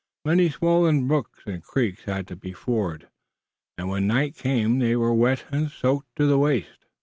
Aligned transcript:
Many 0.25 0.49
swollen 0.49 1.07
brooks 1.07 1.41
and 1.45 1.61
creeks 1.63 2.05
had 2.05 2.25
to 2.29 2.35
be 2.35 2.53
forded, 2.53 3.07
and 3.77 3.87
when 3.87 4.07
night 4.07 4.35
came 4.35 4.79
they 4.79 4.95
were 4.95 5.13
wet 5.13 5.45
and 5.51 5.69
soaked 5.69 6.15
to 6.15 6.25
the 6.25 6.39
waist. 6.39 6.87